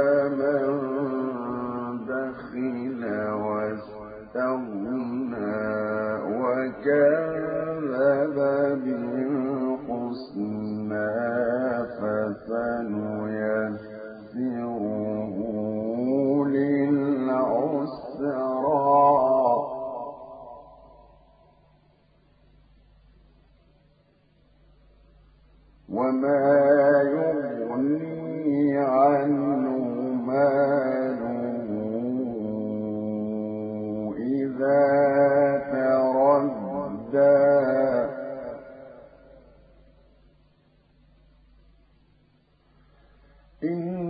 [25.96, 29.78] وما يغني عنه
[30.28, 31.36] ماله
[34.18, 35.06] إذا
[43.64, 44.06] إن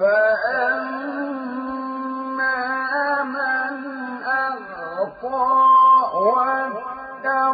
[0.00, 1.60] فأما
[3.22, 3.74] من
[4.24, 5.52] أعطى
[6.14, 7.50] واتقى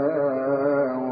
[0.00, 1.09] ا و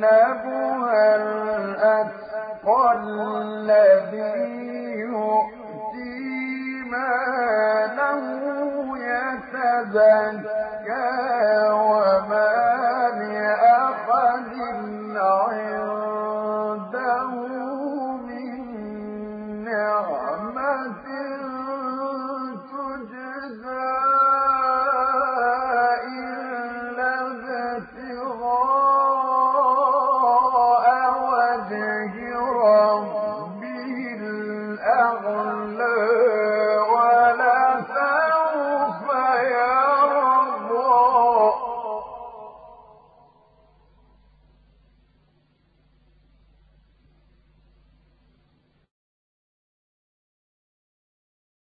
[0.00, 4.59] وسيجنبها الأتقى الذي